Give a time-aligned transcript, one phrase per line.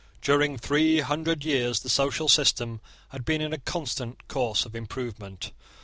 [0.19, 5.51] During three hundred years the social system had been in a constant course of improvement.